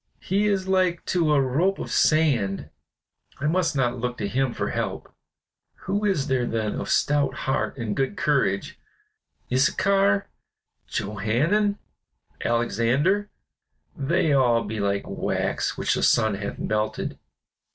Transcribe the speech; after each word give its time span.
"He 0.19 0.47
is 0.47 0.67
like 0.67 1.05
to 1.13 1.31
a 1.31 1.39
rope 1.39 1.77
of 1.77 1.91
sand; 1.91 2.71
I 3.39 3.45
must 3.45 3.75
not 3.75 3.99
look 3.99 4.17
to 4.17 4.27
him 4.27 4.51
for 4.51 4.71
help. 4.71 5.13
Who 5.81 6.05
is 6.05 6.25
there 6.25 6.47
then 6.47 6.73
of 6.81 6.89
stout 6.89 7.35
heart 7.45 7.77
and 7.77 7.95
good 7.95 8.17
courage? 8.17 8.79
Issachar 9.53 10.27
Johanan 10.87 11.77
Alexander? 12.43 13.29
they 13.95 14.33
all 14.33 14.63
be 14.63 14.79
like 14.79 15.03
wax 15.05 15.77
which 15.77 15.93
the 15.93 16.01
sun 16.01 16.33
hath 16.33 16.57
melted. 16.57 17.19